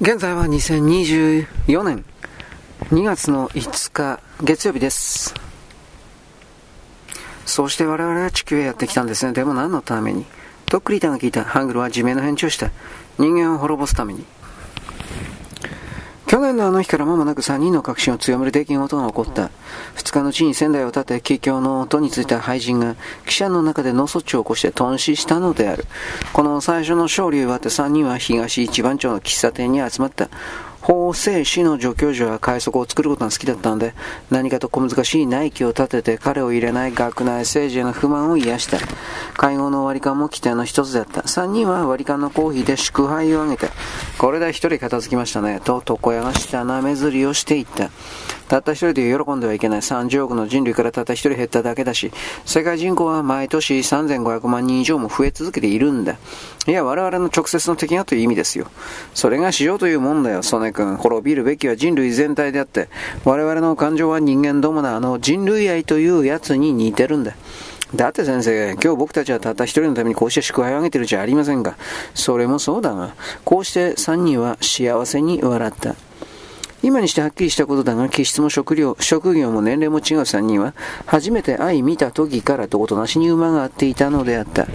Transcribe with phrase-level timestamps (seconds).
[0.00, 2.04] 現在は2024年
[2.92, 5.34] 2月の5日月曜日です。
[7.44, 9.32] そうして我々は地球へやってきたんですね。
[9.32, 10.24] でも何のために？
[10.66, 12.70] とっくりたが聞いたハングルは地名の返事をした
[13.18, 14.24] 人間を滅ぼすために。
[16.28, 19.50] 去年のあの日から間もなく3人の確信を強める出来事が起こった。
[19.96, 25.86] 2日のうちに仙台を立て、帰郷の音についた廃人が、記者の中で脳卒中を起こして頓死したのである。
[26.34, 30.28] この最初の勝利を奪って3人は東一番町の喫茶店に集まった。
[30.80, 33.94] 法政士の助教授は快速を作ることが好きだったので、
[34.30, 38.78] 何かと小難しい内気を立てて彼を入れない学内政治への不満を癒した。
[39.34, 41.26] 会合の割り勘も規定の一つだった。
[41.26, 43.68] 三人は割り勘のコーヒーで祝杯をあげて、
[44.18, 47.90] これで一人片付きましたね、と床屋が下なめずりをしていった。
[48.48, 52.10] たった一人で喜んではいけない30億の人類からたった一人減っただけだし、
[52.44, 56.16] 世界人口は毎年3500万人以上も増え続けているんだ。
[56.66, 58.68] いや、我々の直接の敵がという意味ですよ。
[59.14, 60.96] それが市場というもんだよ、曽根君。
[60.96, 62.88] 滅びるべきは人類全体であって、
[63.24, 67.34] 我々の感情は人間どものあの人類愛というやつに似てるんだ。
[67.94, 71.76] だって先生、今日僕たちはたった一人のためにこうして祝杯をあげてるじゃありませんか。
[72.14, 73.14] それもそうだが、
[73.44, 75.94] こうして三人は幸せに笑った。
[76.80, 80.74] 今にしてはっきりしたことだが、気質も食料職業も年齢も違う三人は、
[81.06, 84.66] 初めて愛見た時からとことなしに馬が合っていたのであった。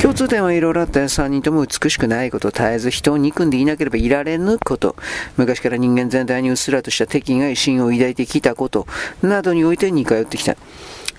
[0.00, 4.96] 共通点はいろいろあった三人とも美しくないこと、絶えず人を憎んでいなければいられぬこと、
[5.36, 8.86] 昔から人間全体にうっすらとした敵外心を抱いてきたこと、
[9.22, 10.56] などにおいて似通ってきた。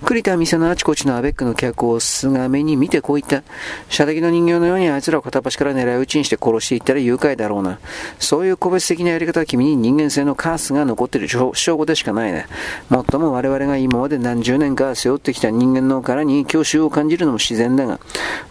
[0.04, 3.42] 栗田店のあちこちのアベックの客をすがめに見てこう言った。
[3.88, 7.78] 射的の人形のようにあいつらを片端から狙い撃ちにして殺していったら誘拐だろうな。
[8.18, 12.46] そういう個別的なやり方は君に人間性のカースが残っている証拠でしかないね。
[12.90, 17.98] もっとも我々が今まで何十年か背負ってきた人間の殻に郷愁を感じるのも自然だが、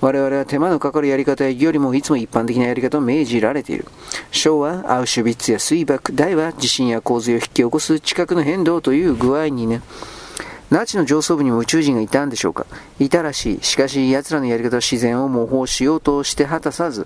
[0.02, 3.86] 我々は手間のかかるやり方よりもいつも一般的なやり方を命じられている。
[4.32, 9.82] 昭和、アウシュビッツや水爆、大は地震や洪水を引き起こす地殻の変動という具合にね。
[10.72, 12.66] ナチの上層部にも宇宙人がいたんでしょうか？
[13.00, 13.64] いたらしい。
[13.64, 17.06] しかし、奴らのやり方は自然を模倣しようとして果たさず、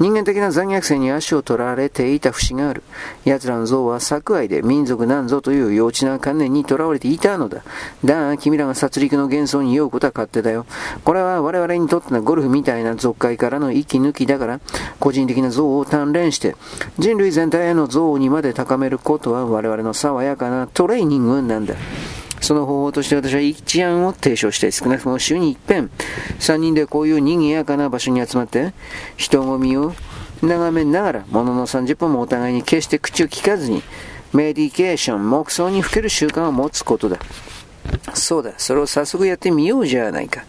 [0.00, 2.82] 人間的な残虐性に足を取られていた節がある。
[3.24, 7.62] 奴らの像は作愛で民族なんぞという幼稚な観念にとらわれていたのだ。
[8.04, 10.66] だが、君らが殺戮の幻想に酔うことは勝手だよ。
[11.04, 14.60] これは我々にとってのゴルフみたいな俗界からの息抜きだから、
[14.98, 16.56] 個人的な像を鍛錬して、
[16.98, 21.74] 人類全体への像にまで高めることは我々の爽やかなトレーニングなんだ。
[22.46, 25.90] その方法として私は一案を提唱して、少なくとも週に一遍、
[26.38, 28.72] 3人でこういう賑やかな場所に集まって、
[29.16, 29.92] 人混みを
[30.42, 33.82] 眺めながら、ものの30分もお互いに決して口を聞かずに、
[34.32, 37.18] メディケーション、黙想にふける習慣を持つことだ。
[38.14, 40.44] そうだ、それを早速やってみようじゃないか。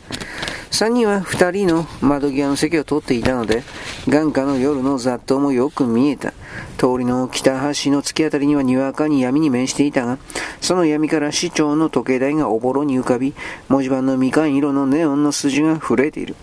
[0.70, 3.64] 3人は2人の窓際の席を取っていたので、
[4.08, 6.34] 眼下の夜の雑踏もよく見えた。
[6.78, 10.18] 通りの北端の突き当たりにはにわかに闇に面していたが、
[10.62, 13.34] その闇から市長の時計台がおぼろに浮かび、
[13.68, 16.36] 文字盤のみかん色のネオンの筋が触れている。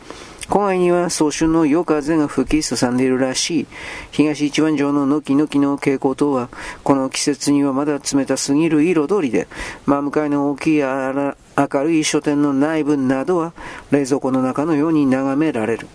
[0.48, 3.66] 郊外には早春の夜風が吹きすさんでいるらしい。
[4.10, 6.50] 東一番城ののきのきの傾向とは、
[6.82, 9.48] この季節にはまだ冷たすぎる彩りで、
[9.86, 11.34] 真向かいの大きい明
[11.82, 13.54] るい書店の内部などは、
[13.90, 15.88] 冷蔵庫の中のように眺められる。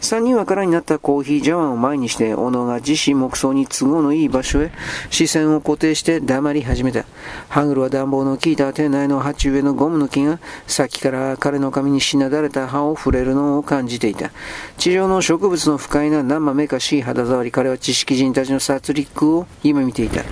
[0.00, 4.70] 3人は空になったコーヒー茶碗を前にして、小野が自身木葬に都合のいい場所へ
[5.10, 7.04] 視線を固定して黙り始めた。
[7.48, 14.30] ハングルは暖房の効いた店内の鉢植えのゴムの木が、先から彼の髪にしなだれた葉を触れるのを感じていた。
[14.76, 20.22] 地上の植物の不快な生めかしい肌触り、彼は知識人たちの殺戮を夢見ていた。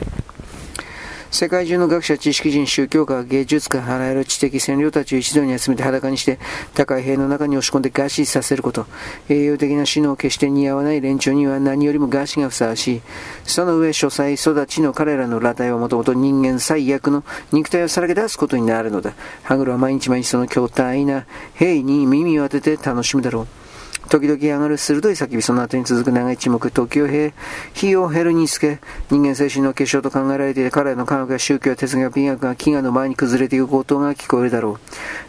[1.36, 6.38] 世界中の学者、知識人、宗教家、芸術家、あらゆる知的占領たちを一度に集めて裸にして、
[6.72, 8.86] 高い塀の中に押し込んで餓死させること。
[9.28, 13.02] 栄養的な死の決して似合わない連中には何よりも餓死がふさわしい。
[13.44, 17.22] その上、書斎育ちの彼らの裸体はもともと人間最悪の
[17.53, 19.12] 肉体をさらけ出すことになるのだ。
[19.42, 23.66] ハグルは毎日毎日その巨大な兵に耳を当てて楽しむだろう。
[24.09, 27.34] 時々上がる鋭い叫び、その後に続く長い沈黙、時を経、
[27.75, 28.78] 火を減るにつけ、
[29.10, 34.78] 人間精神の結晶と考えられていて、彼らの科学や宗教や哲学や美学が飢餓の前に崩れていくことが聞こえるだろ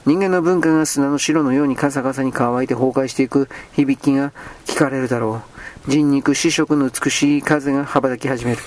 [0.06, 0.10] う。
[0.10, 4.31] 人間の文化が砂の白のようにカサカサに乾いて崩壊していく響きが
[4.66, 5.42] 聞かれるだろ
[5.88, 5.92] う。
[5.92, 8.57] 人肉、死色の美しい風が羽ばたき始める。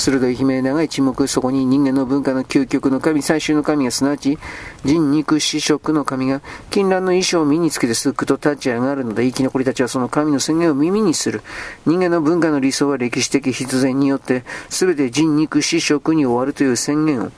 [0.00, 4.02] 鋭い悲鳴長い沈黙、そこに人間の文化の究極の神、最終の神がす。
[4.02, 4.38] なわち、
[4.84, 11.30] 人肉死食の神が、金蘭の衣装を身につけてすっくと立ち上がるので、生き残りたちはその神の宣言を耳にす。
[11.30, 11.42] る。
[11.86, 14.86] 人間の文化の理想は歴史的必然によって、す。
[14.86, 17.30] べて人肉死食に終わるという宣言を、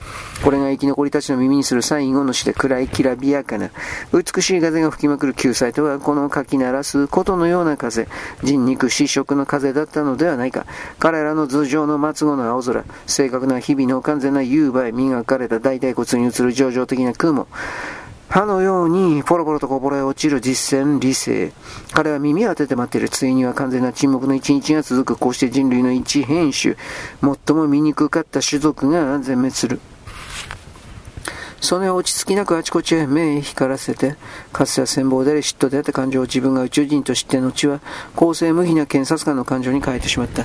[0.43, 1.75] これが生き残りたちの耳にす。
[1.75, 3.69] る最後の死で暗いきらびやかな、
[4.13, 8.07] 美しい風が吹きまくる救済とは、このかき鳴らすことのような風、
[8.43, 10.65] 人肉死食の風だったのではないか。
[10.99, 17.47] 彼らの頭上の末後の青空、正確な日々の完全な夕映え、磨かれた大腿骨に映る上々的な雲、
[18.29, 21.51] 歯のようにポロポロとこぼれ落ちる実践理性。
[21.93, 23.09] 彼は耳を当てて待っている。
[23.09, 25.19] ついには完全な沈黙の一日が続く。
[25.19, 26.75] こうして人類の一変種、
[27.21, 29.79] 最も醜かった種族が全滅する。
[31.63, 34.17] その落ち着きなくあちこちへ目へ光らせて、
[34.51, 37.79] かつては戦望であり嫉妬であった感情を自分が宇宙人と知って後は、
[38.17, 40.43] 公正無比な検察官の感情に変えてしまった。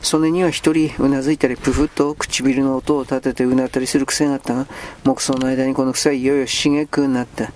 [0.00, 4.68] それには一人うなずいたり、プフッと唇の音を立ててうなったりする癖があったが、
[5.02, 7.52] 木葬の間にこの癖はいよいよ茂くなった。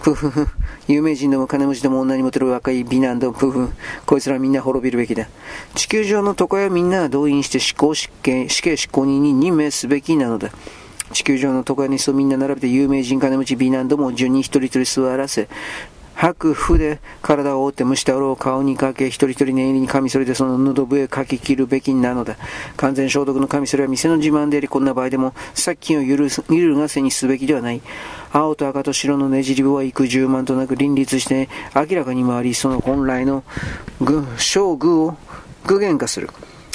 [0.00, 0.46] プフフ。
[0.86, 3.70] 有名人でも金持ちでも女にモテる若い美男でもプフ。
[4.06, 5.26] こいつらみんな滅びるべきだ。
[5.74, 10.52] 地球上の床屋みんな動員して死刑執行人に任命すべきなのだ。
[11.12, 15.48] 地球上の床にそみんな並べて有名人金持ち美男ども順に一人一人座らせ、
[16.14, 22.36] 白符で体を覆って蒸したろを顔にかけ、一人一人念入りにカミソリでその喉笛かき切るべきなのだ。
[22.76, 27.80] 完全消毒のカミソリは店の自慢であり、こんな場合でも殺菌を許す、るがせにすべきではない。
[28.30, 33.42] 青と赤と白のねじり部は幾十万となく林立して、明らかに回り、その本来の
[34.00, 35.16] 具、小具を
[35.66, 36.28] 具現化する。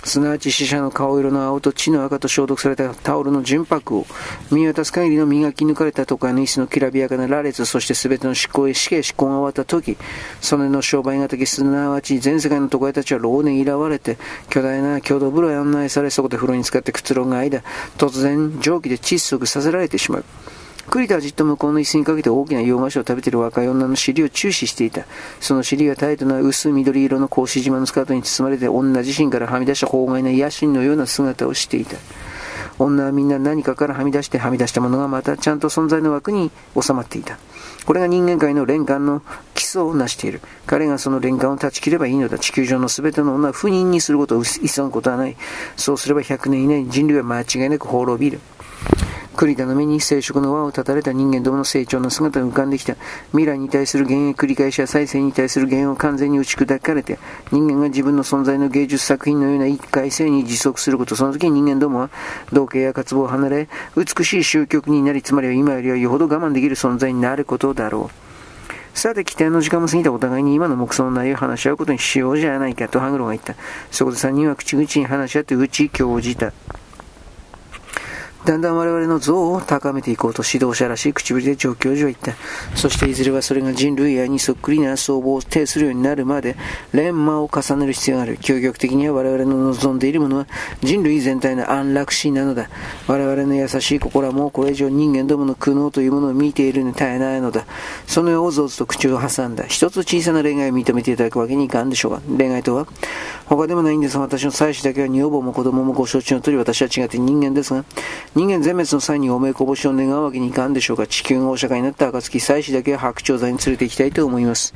[0.07, 4.05] すなわち死者の顔色の青と血の赤と消毒されたタオルの純白を、
[4.51, 9.97] 見渡す限りの磨き抜かれた都会の椅子のきらびやかな羅列、そして全ての執行へ死刑執行が終わった時、
[10.41, 14.17] そのの商売がきすなわち全世界の都会たちは老年いらわれて、
[14.49, 17.61] 巨大な共同風呂へ案内され、そこで風呂に使ってくつろぐ間、
[17.97, 20.23] 突然蒸気で窒息させられてしまう。
[20.89, 25.05] 栗田はじっと向こうの椅子にかけて大きな洋菓子を食べている若い女の尻を注視していた。
[25.41, 31.97] その尻がタイトな薄緑色の格子島のスカートに包まれて女自身からはみ出した法外な野心のような姿をしていた。
[32.79, 37.37] 女はみんな何かからはみ出してはみ出したものがまたちゃんと存在の枠に収まっていた。
[37.85, 39.23] これが人間界の連環の
[39.55, 40.41] 基礎を成している。
[40.65, 42.37] 彼がその連環を断ち切ればいいのだ。
[42.37, 45.35] 地球上の全ての女は不妊にすることを急ぐことはない。
[45.75, 48.39] そうすれば100年以内に人類は間違いなく滅びる。
[49.37, 52.95] 栗田の目に生殖の輪を断たれた人間どもの成長の姿が浮かんできた。
[53.33, 57.19] 未来に対する幻影繰り返しや再生に対する幻影を完全に打ち砕かれて、
[57.51, 62.09] 人間が自分の存在の芸術作品のような一回性に持続すること、その時に人間どもは、
[62.51, 68.97] 同型や渇望を離れ、美しい終局になり、つまりは今よりはよほど我慢できる存在になることだろう。
[68.97, 73.53] さて、規定の時間も過ぎたお互いに今の目想の内容を話し合うことにしようじゃないかとハグロが言った。
[73.91, 76.51] そこで三人は口々に話し合って打ち興じた。
[78.47, 82.31] だんだん我々の像を高めていこうと指導者らしい口ぶりで上教授は言った。
[82.77, 86.55] そしていずれはそれが人類愛にそっくりな相棒を呈するようになるまで、
[86.93, 88.37] 錬磨を重ねる必要がある。
[88.37, 90.47] 究極的には我々の望んでいるものは
[90.79, 92.69] 人類全体の安楽死なのだ。
[93.07, 97.65] 我々の優しい心はもうこれ以上人間どもの苦悩というものを見ているに耐えないのだ。
[98.05, 99.65] そのおぞおぞと口を挟んだ。
[99.65, 102.21] 一つ小さな恋愛を認めていただくわけにいかんでしょうが。
[102.37, 102.87] 恋愛とは
[103.47, 107.83] 他でもないんですが、私の妻子だけは女房も子供もご承知の通り私は違って人間ですが、
[108.37, 114.75] 人間全滅の際におめこぼしを願うわけにいかんでしょうが、地球がお釈迦になった暁、妻子だけは白鳥座に連れて行きたいと思います。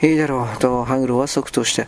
[0.00, 1.84] いいだろう、とハグロは即答した。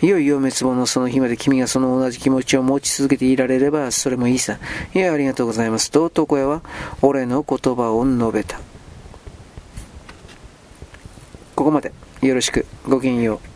[0.00, 4.58] いよいよ滅亡のその日まで君がその同じ気持ちを持ち続けていられれば、それもいいさ。
[4.94, 5.90] いや、ありがとうございます。
[5.90, 6.62] と、床屋は、
[7.02, 8.60] 俺の言葉を述べた。
[11.56, 11.92] ここまで。
[12.22, 12.64] よろしく。
[12.86, 13.53] ごきげんよう。